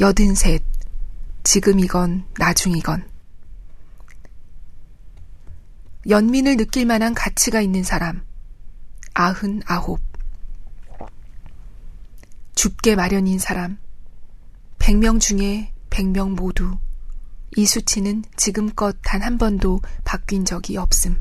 [0.00, 0.62] 여든셋.
[1.42, 3.15] 지금 이건 나중이건.
[6.08, 8.24] 연민을 느낄 만한 가치가 있는 사람.
[9.14, 10.00] 아흔 아홉.
[12.54, 13.78] 죽게 마련인 사람.
[14.78, 16.78] 100명 중에 100명 모두
[17.56, 21.20] 이 수치는 지금껏 단 한 번도 바뀐 적이 없음.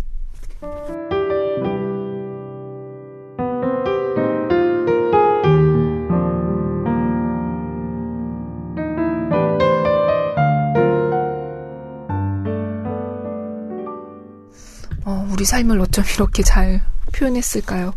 [15.36, 16.82] 우리 삶을 어쩜 이렇게 잘
[17.14, 17.94] 표현했을까요?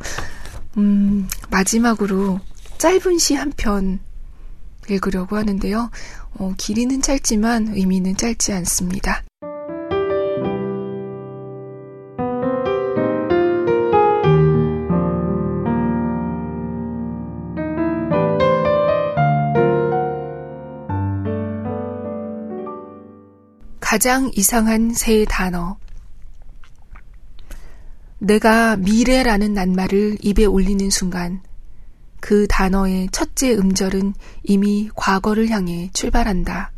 [0.77, 2.41] 음, 마지막으로
[2.79, 4.01] 짧은 시 한 편
[4.89, 5.89] 읽으려고 하는데요.
[6.35, 9.23] 어, 길이는 짧지만 의미는 짧지 않습니다.
[23.81, 25.77] 가장 이상한 세 단어.
[28.19, 31.41] 내가 미래라는 낱말을 입에 올리는 순간
[32.21, 36.73] 그 단어의 첫째 음절은 이미 과거를 향해 출발한다.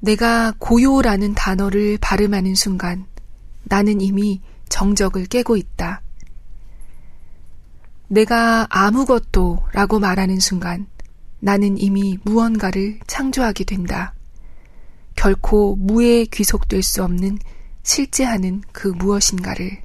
[0.00, 3.06] 내가 고요라는 단어를 발음하는 순간
[3.62, 6.02] 나는 이미 정적을 깨고 있다.
[8.08, 10.86] 내가 아무것도 라고 말하는 순간
[11.40, 14.14] 나는 이미 무언가를 창조하게 된다.
[15.16, 17.38] 결코 무에 귀속될 수 없는
[17.86, 19.82] 실제 하는 그 무엇인가를.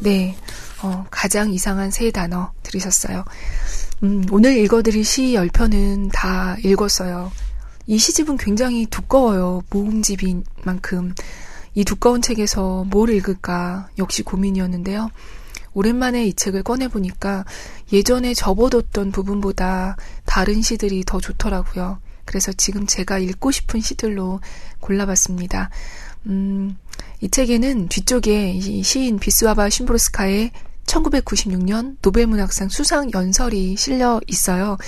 [0.00, 0.36] 네,
[0.82, 3.24] 어, 가장 이상한 세 단어 들으셨어요.
[4.02, 7.30] 음, 오늘 읽어드릴 시 10편은 다 읽었어요.
[7.86, 9.62] 이 시집은 굉장히 두꺼워요.
[9.70, 11.14] 모음집인 만큼.
[11.78, 15.12] 이 두꺼운 책에서 뭘 읽을까 역시 고민이었는데요.
[15.74, 17.44] 오랜만에 이 책을 꺼내보니까
[17.92, 22.00] 예전에 접어뒀던 부분보다 다른 시들이 더 좋더라고요.
[22.24, 24.40] 그래서 지금 제가 읽고 싶은 시들로
[24.80, 25.70] 골라봤습니다.
[26.26, 26.76] 음,
[27.20, 30.50] 이 책에는 뒤쪽에 이 시인 비스와바 심브로스카의
[30.84, 34.78] 1996년 노벨문학상 수상 연설이 실려 있어요.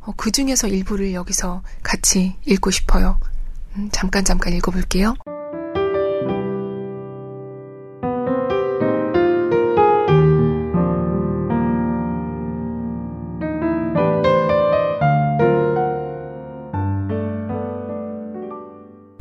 [0.00, 3.20] 어, 그 중에서 일부를 여기서 같이 읽고 싶어요.
[3.76, 5.16] 음, 잠깐 잠깐 읽어볼게요.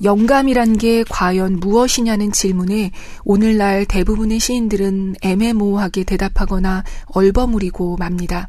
[0.02, 2.92] 영감이란 게 과연 무엇이냐는 질문에
[3.26, 8.48] 오늘날 대부분의 시인들은 애매모호하게 대답하거나 얼버무리고 맙니다.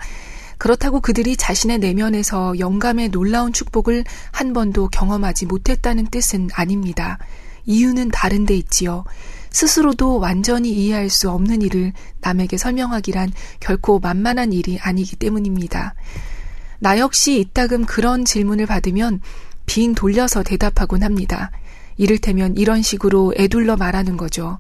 [0.59, 7.19] 그렇다고 그들이 자신의 내면에서 영감의 놀라운 축복을 한 번도 경험하지 못했다는 뜻은 아닙니다.
[7.67, 9.05] 이유는 다른 데 있지요.
[9.51, 15.95] 스스로도 완전히 이해할 수 없는 일을 남에게 설명하기란 결코 만만한 일이 아니기 때문입니다.
[16.79, 19.21] 나 역시 이따금 그런 질문을 받으면
[19.71, 21.53] 빙 돌려서 대답하곤 합니다.
[21.97, 24.59] 이를테면 이런 식으로 애둘러 말하는 거죠.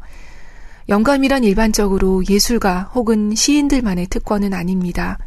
[0.89, 5.19] 영감이란 일반적으로 예술가 혹은 시인들만의 특권은 아닙니다.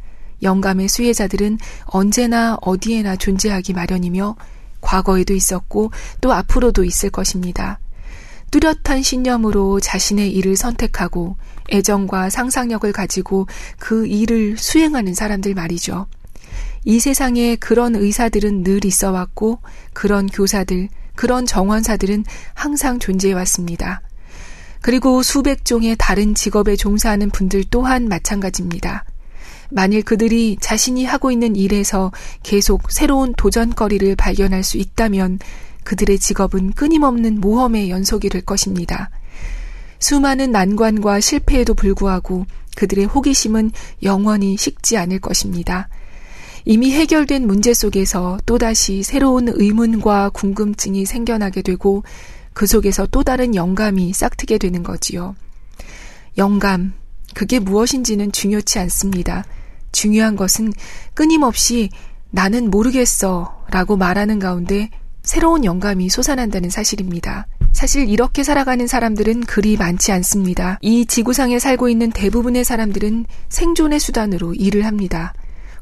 [0.41, 4.37] 영감의 수혜자들은 언제나 어디에나 존재하기 마련이며
[4.79, 5.91] 과거에도 있었고
[6.21, 7.81] 또 앞으로도 있을 것입니다.
[8.51, 11.35] 뚜렷한 신념으로 자신의 일을 선택하고
[11.69, 13.47] 애정과 상상력을 가지고
[13.79, 16.07] 그 일을 수행하는 사람들 말이죠.
[16.85, 19.59] 이 세상에 그런 의사들은 늘 있어 왔고
[19.93, 24.01] 그런 교사들, 그런 정원사들은 항상 존재해 왔습니다.
[24.81, 29.05] 그리고 수백 종의 다른 직업에 종사하는 분들 또한 마찬가지입니다.
[29.71, 32.11] 만일 그들이 자신이 하고 있는 일에서
[32.43, 35.39] 계속 새로운 도전거리를 발견할 수 있다면
[35.83, 39.09] 그들의 직업은 끊임없는 모험의 연속이 될 것입니다.
[39.99, 43.71] 수많은 난관과 실패에도 불구하고 그들의 호기심은
[44.03, 45.87] 영원히 식지 않을 것입니다.
[46.65, 52.03] 이미 해결된 문제 속에서 또다시 새로운 의문과 궁금증이 생겨나게 되고
[52.53, 55.35] 그 속에서 또 다른 영감이 싹트게 되는 거지요.
[56.37, 56.93] 영감,
[57.33, 59.43] 그게 무엇인지는 중요치 않습니다.
[59.91, 60.71] 중요한 것은
[61.13, 61.89] 끊임없이
[62.29, 64.89] 나는 모르겠어 라고 말하는 가운데
[65.21, 67.47] 새로운 영감이 솟아난다는 사실입니다.
[67.71, 70.77] 사실 이렇게 살아가는 사람들은 그리 많지 않습니다.
[70.81, 75.33] 이 지구상에 살고 있는 대부분의 사람들은 생존의 수단으로 일을 합니다.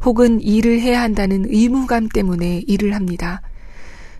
[0.03, 3.41] 혹은 일을 해야 한다는 의무감 때문에 일을 합니다.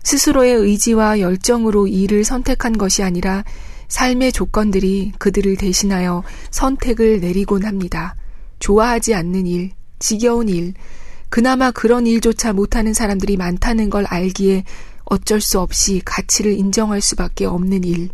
[0.04, 3.44] 스스로의 의지와 열정으로 일을 선택한 것이 아니라
[3.88, 8.16] 삶의 조건들이 그들을 대신하여 선택을 내리곤 합니다.
[8.58, 10.74] 좋아하지 않는 일, 지겨운 일,
[11.28, 14.64] 그나마 그런 일조차 못하는 사람들이 많다는 걸 알기에
[15.04, 18.08] 어쩔 수 없이 가치를 인정할 수밖에 없는 일.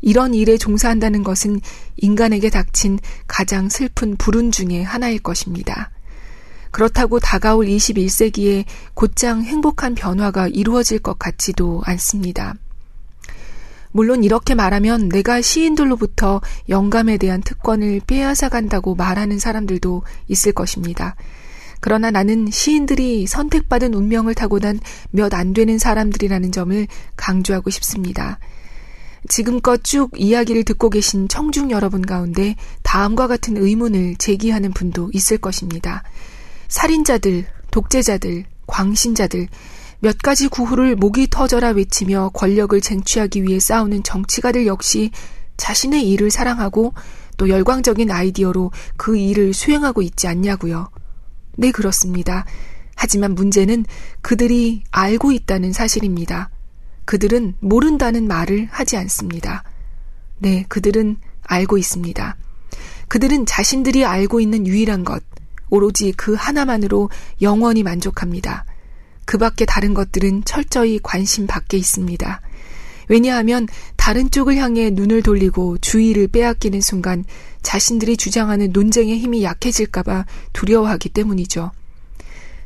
[0.00, 1.60] 이런 일에 종사한다는 것은
[1.96, 5.90] 인간에게 닥친 가장 슬픈 불운 중의 하나일 것입니다.
[6.72, 8.64] 그렇다고 다가올 21세기에
[8.94, 12.54] 곧장 행복한 변화가 이루어질 것 같지도 않습니다.
[13.92, 21.14] 물론 이렇게 말하면 내가 시인들로부터 영감에 대한 특권을 빼앗아 간다고 말하는 사람들도 있을 것입니다.
[21.80, 28.38] 그러나 나는 시인들이 선택받은 운명을 타고난 몇 안 되는 사람들이라는 점을 강조하고 싶습니다.
[29.28, 36.02] 지금껏 쭉 이야기를 듣고 계신 청중 여러분 가운데 다음과 같은 의문을 제기하는 분도 있을 것입니다.
[36.72, 39.46] 살인자들, 독재자들, 광신자들,
[40.00, 45.10] 몇 가지 구호를 목이 터져라 외치며 권력을 쟁취하기 위해 싸우는 정치가들 역시
[45.58, 46.94] 자신의 일을 사랑하고
[47.36, 50.88] 또 열광적인 아이디어로 그 일을 수행하고 있지 않냐고요.
[51.58, 52.46] 네, 그렇습니다.
[52.96, 53.84] 하지만 문제는
[54.22, 56.48] 그들이 알고 있다는 사실입니다.
[57.04, 59.62] 그들은 모른다는 말을 하지 않습니다.
[60.38, 62.36] 네, 그들은 알고 있습니다.
[63.08, 65.22] 그들은 자신들이 알고 있는 유일한 것,
[65.72, 67.08] 오로지 그 하나만으로
[67.40, 68.66] 영원히 만족합니다.
[69.24, 72.42] 그 밖에 다른 것들은 철저히 관심 밖에 있습니다.
[73.08, 73.66] 왜냐하면
[73.96, 77.24] 다른 쪽을 향해 눈을 돌리고 주의를 빼앗기는 순간
[77.62, 81.70] 자신들이 주장하는 논쟁의 힘이 약해질까봐 두려워하기 때문이죠.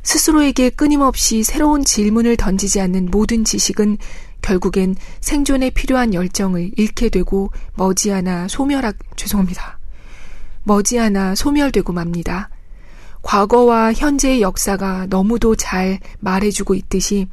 [0.03, 3.99] 스스로에게 끊임없이 새로운 질문을 던지지 않는 모든 지식은
[4.43, 9.79] 결국엔 생존에 필요한 열정을 잃게 되고 머지않아 소멸하, 죄송합니다.
[10.65, 12.51] 머지않아 소멸되고 맙니다.
[13.27, 17.27] 과거와 현재의 역사가 너무도 잘 말해주고 있듯이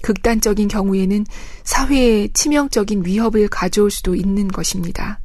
[0.00, 1.26] 극단적인 경우에는
[1.64, 5.18] 사회에 치명적인 위협을 가져올 수도 있는 것입니다.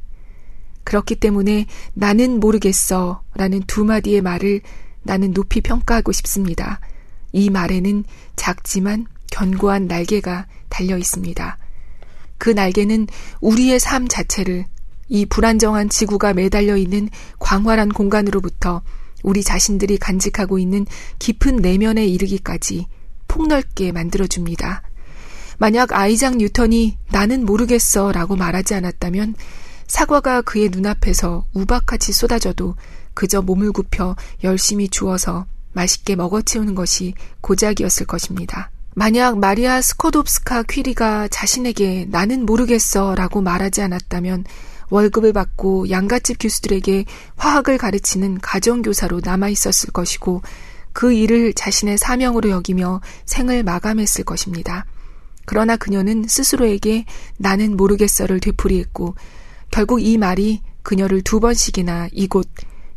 [0.82, 4.62] 그렇기 때문에 나는 모르겠어 라는 두 마디의 말을
[5.04, 6.80] 나는 높이 평가하고 싶습니다.
[7.32, 8.02] 이 말에는
[8.34, 11.56] 작지만 견고한 날개가 달려 있습니다.
[12.38, 13.06] 그 날개는
[13.40, 14.64] 우리의 삶 자체를
[15.08, 18.82] 이 불안정한 지구가 매달려 있는 광활한 공간으로부터
[19.26, 20.86] 우리 자신들이 간직하고 있는
[21.18, 22.86] 깊은 내면에 이르기까지
[23.26, 24.82] 폭넓게 만들어줍니다.
[25.58, 29.34] 만약 아이작 뉴턴이 나는 모르겠어 라고 말하지 않았다면
[29.88, 32.76] 사과가 그의 눈앞에서 우박같이 쏟아져도
[33.14, 34.14] 그저 몸을 굽혀
[34.44, 38.70] 열심히 주워서 맛있게 먹어치우는 것이 고작이었을 것입니다.
[38.94, 44.44] 만약 마리아 스코롭스카 퀴리가 자신에게 나는 모르겠어 라고 말하지 않았다면
[44.90, 47.04] 월급을 받고 양갓집 교수들에게
[47.36, 50.42] 화학을 가르치는 가정교사로 남아 있었을 것이고
[50.92, 54.86] 그 일을 자신의 사명으로 여기며 생을 마감했을 것입니다.
[55.44, 57.04] 그러나 그녀는 스스로에게
[57.38, 59.14] 나는 모르겠어를 되풀이했고
[59.70, 62.48] 결국 이 말이 그녀를 두 번씩이나 이곳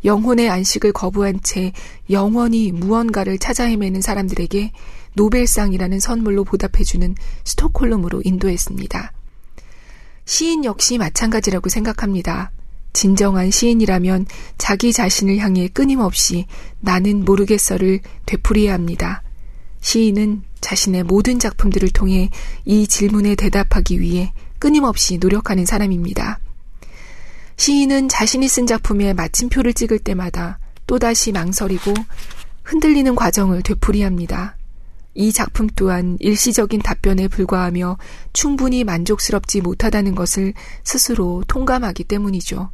[0.06, 1.74] 영혼의 안식을 거부한 채
[2.10, 4.72] 영원히 무언가를 찾아 헤매는 사람들에게
[5.14, 9.12] 노벨상이라는 선물로 보답해주는 스톡홀름으로 인도했습니다.
[10.30, 12.52] 시인 역시 마찬가지라고 생각합니다.
[12.94, 14.28] 진정한 시인이라면
[14.60, 16.46] 자기 자신을 향해 끊임없이
[16.82, 19.24] 나는 모르겠어를 되풀이해야 합니다.
[19.82, 22.30] 시인은 자신의 모든 작품들을 통해
[22.64, 26.38] 이 질문에 대답하기 위해 끊임없이 노력하는 사람입니다.
[27.58, 31.92] 시인은 자신이 쓴 작품에 마침표를 찍을 때마다 또다시 망설이고
[32.64, 34.59] 흔들리는 과정을 되풀이합니다.
[35.16, 37.98] 이 작품 또한 일시적인 답변에 불과하며
[38.34, 40.54] 충분히 만족스럽지 못하다는 것을
[40.84, 42.70] 스스로 통감하기 때문이죠.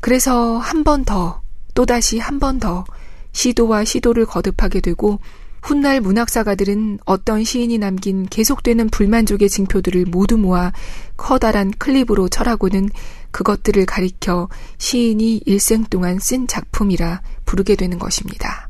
[0.00, 1.42] 그래서 한 번 더,
[1.74, 2.84] 또다시 한 번 더
[3.32, 5.20] 시도와 시도를 거듭하게 되고
[5.62, 10.72] 훗날 문학사가들은 어떤 시인이 남긴 계속되는 불만족의 징표들을 모두 모아
[11.18, 12.88] 커다란 클립으로 철하고는
[13.30, 14.48] 그것들을 가리켜
[14.78, 18.69] 시인이 일생 동안 쓴 작품이라 부르게 되는 것입니다.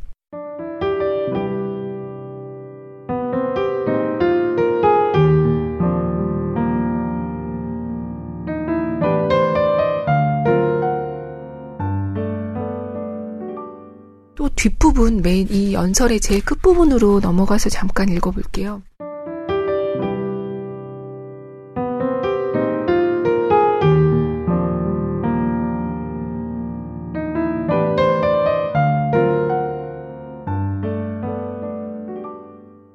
[14.61, 18.83] 뒷부분 메인 이 연설의 제일 끝부분으로 넘어가서 잠깐 읽어볼게요.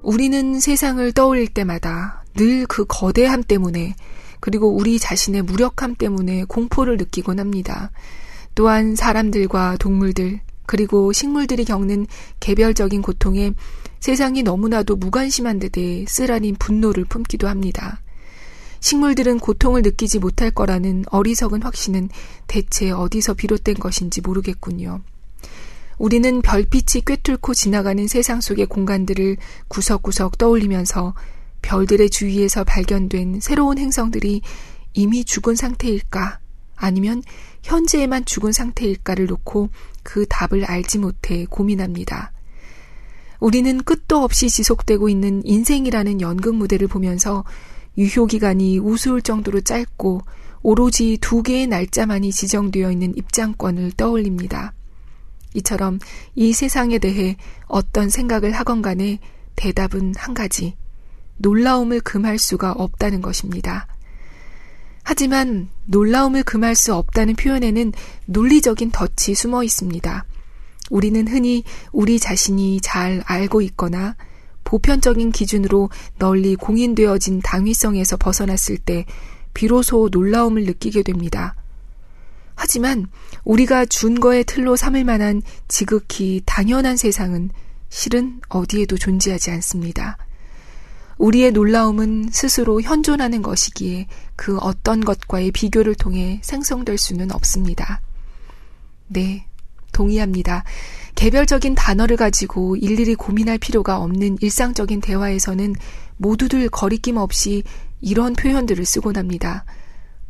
[0.03, 3.95] 우리는 세상을 떠올릴 때마다 늘 그 거대함 때문에
[4.39, 7.89] 그리고 우리 자신의 무력함 때문에 공포를 느끼곤 합니다.
[8.53, 12.07] 또한 사람들과 동물들, 그리고 식물들이 겪는
[12.39, 13.53] 개별적인 고통에
[13.99, 18.01] 세상이 너무나도 무관심한 데 대해 쓰라린 분노를 품기도 합니다.
[18.79, 22.09] 식물들은 고통을 느끼지 못할 거라는 어리석은 확신은
[22.45, 25.01] 대체 어디서 비롯된 것인지 모르겠군요.
[25.97, 29.37] 우리는 별빛이 꿰뚫고 지나가는 세상 속의 공간들을
[29.69, 31.15] 구석구석 떠올리면서
[31.61, 34.41] 별들의 주위에서 발견된 새로운 행성들이
[34.93, 36.39] 이미 죽은 상태일까
[36.75, 37.23] 아니면
[37.63, 39.69] 현재에만 죽은 상태일까를 놓고
[40.05, 42.31] 그 답을 알지 못해 고민합니다.
[43.41, 47.43] 우리는 끝도 없이 지속되고 있는 인생이라는 연극 무대를 보면서
[47.97, 50.21] 유효 기간이 우스울 정도로 짧고
[50.61, 54.73] 오로지 두 개의 날짜만이 지정되어 있는 입장권을 떠올립니다.
[55.55, 55.99] 이처럼
[56.35, 57.35] 이 세상에 대해
[57.65, 59.19] 어떤 생각을 하건 간에
[59.55, 60.75] 대답은 한 가지.
[61.37, 63.87] 놀라움을 금할 수가 없다는 것입니다.
[65.07, 67.93] 하지만 놀라움을 금할 수 없다는 표현에는
[68.25, 70.25] 논리적인 덫이 숨어 있습니다.
[70.89, 74.15] 우리는 흔히 우리 자신이 잘 알고 있거나
[74.63, 79.05] 보편적인 기준으로 널리 공인되어진 당위성에서 벗어났을 때
[79.53, 81.55] 비로소 놀라움을 느끼게 됩니다.
[82.55, 83.05] 하지만
[83.43, 87.51] 우리가 준거의 틀로 삼을 만한 지극히 당연한 세상은
[87.89, 90.17] 실은 어디에도 존재하지 않습니다.
[91.17, 98.01] 우리의 놀라움은 스스로 현존하는 것이기에 그 어떤 것과의 비교를 통해 생성될 수는 없습니다.
[99.07, 99.47] 네,
[99.91, 100.63] 동의합니다.
[101.15, 105.75] 개별적인 단어를 가지고 일일이 고민할 필요가 없는 일상적인 대화에서는
[106.17, 107.63] 모두들 거리낌 없이
[108.01, 109.63] 이런 표현들을 쓰곤 합니다.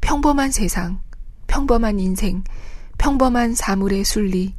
[0.02, 1.00] 평범한 세상,
[1.48, 2.44] 평범한 인생,
[2.98, 4.54] 평범한 사물의 순리.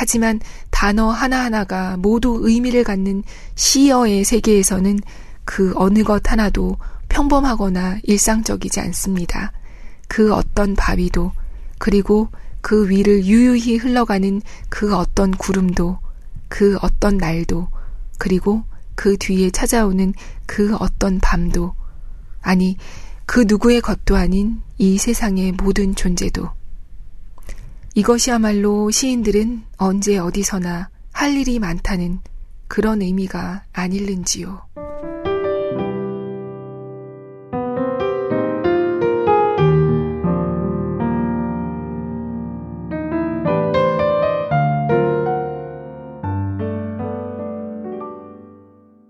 [0.00, 0.38] 하지만
[0.70, 3.24] 단어 하나하나가 모두 의미를 갖는
[3.56, 5.00] 시어의 세계에서는
[5.44, 6.76] 그 어느 것 하나도
[7.08, 9.50] 평범하거나 일상적이지 않습니다.
[10.06, 11.32] 그 어떤 바위도,
[11.78, 12.28] 그리고
[12.60, 15.98] 그 위를 유유히 흘러가는 그 어떤 구름도,
[16.46, 17.66] 그 어떤 날도,
[18.18, 18.62] 그리고
[18.94, 20.14] 그 뒤에 찾아오는
[20.46, 21.74] 그 어떤 밤도,
[22.40, 22.76] 아니,
[23.26, 26.57] 그 누구의 것도 아닌 이 세상의 모든 존재도.
[27.94, 32.20] 이것이야말로 시인들은 언제 어디서나 할 일이 많다는
[32.68, 34.62] 그런 의미가 아닐는지요.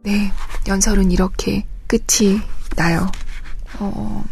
[0.03, 0.33] 네,
[0.67, 2.41] 연설은 이렇게 끝이
[2.77, 3.11] 나요.
[3.81, 4.25] 어,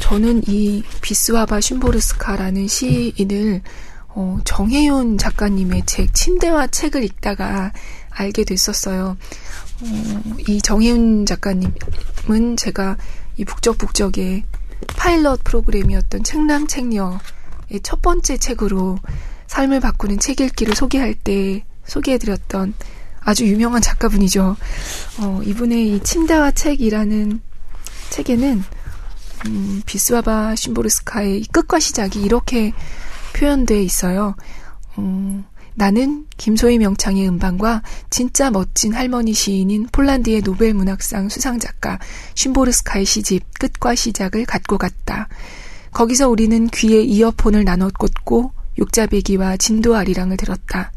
[0.00, 3.62] 저는 이 비스와바 슌보르스카라는 시인을
[4.08, 7.72] 어, 정혜윤 작가님의 책 침대와 책을 읽다가
[8.10, 9.16] 알게 됐었어요.
[9.80, 12.96] 어, 이 정혜윤 작가님은 제가
[13.36, 14.44] 이 북적북적의
[14.96, 17.18] 파일럿 프로그램이었던 책남 책녀의
[17.82, 18.98] 첫 번째 책으로
[19.46, 22.74] 삶을 바꾸는 책 읽기를 소개할 때 소개해드렸던
[23.20, 24.56] 아주 유명한 작가분이죠.
[25.20, 27.40] 어, 이분의 이 침대와 책이라는
[28.10, 28.64] 책에는
[29.46, 32.72] 음, 비스와바 심보르스카의 끝과 시작이 이렇게
[33.34, 34.34] 표현되어 있어요.
[34.98, 42.00] 음, 나는 김소희 명창의 음반과 진짜 멋진 할머니 시인인 폴란드의 노벨 문학상 수상 작가
[42.34, 45.28] 쉼보르스카의 시집 끝과 시작을 갖고 갔다.
[45.92, 50.90] 거기서 우리는 귀에 이어폰을 나눠 꽂고 육자배기와 진도 아리랑을 들었다.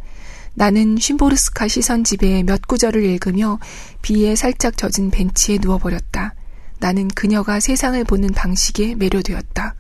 [0.56, 3.60] 나는 쉼보르스카 시선 집에 몇 구절을 읽으며
[4.02, 6.34] 비에 살짝 젖은 벤치에 누워버렸다.
[6.82, 9.76] 나는 그녀가 세상을 보는 방식에 매료되었다.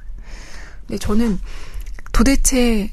[0.88, 1.40] 네, 저는
[2.12, 2.92] 도대체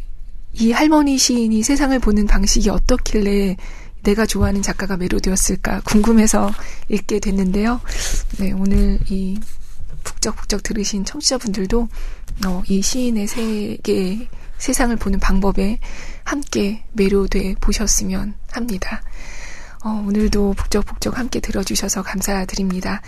[0.55, 3.57] 이 할머니 시인이 세상을 보는 방식이 어떻길래
[4.03, 6.51] 내가 좋아하는 작가가 매료되었을까 궁금해서
[6.89, 7.81] 읽게 됐는데요.
[8.39, 9.39] 네, 오늘 이
[10.05, 11.89] 북적북적 들으신 청취자분들도
[12.47, 15.81] 어, 이 시인의 세계 세상을 보는 방법에
[16.25, 19.03] 함께 매료돼 보셨으면 합니다.
[19.85, 23.03] 어, 오늘도 북적북적 함께 들어주셔서 감사드립니다.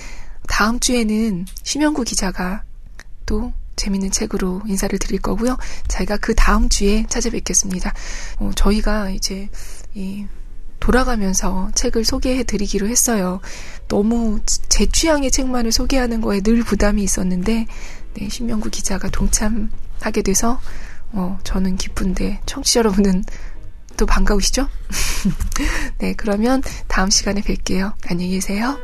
[0.50, 2.64] 다음 주에는 심영구 기자가
[3.24, 5.56] 또 재밌는 책으로 인사를 드릴 거고요.
[5.88, 7.94] 저희가 그 다음 주에 찾아뵙겠습니다.
[8.40, 9.48] 어, 저희가 이제
[9.94, 10.26] 이
[10.80, 13.40] 돌아가면서 책을 소개해 드리기로 했어요.
[13.88, 17.66] 너무 제 취향의 책만을 소개하는 거에 늘 부담이 있었는데,
[18.14, 20.60] 네, 신명구 기자가 동참하게 돼서,
[21.12, 23.24] 어, 저는 기쁜데, 청취자 여러분은
[23.96, 24.68] 또 반가우시죠?
[25.98, 27.92] 네, 그러면 다음 시간에 뵐게요.
[28.08, 28.78] 안녕히 계세요.